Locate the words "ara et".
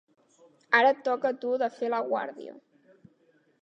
0.77-1.03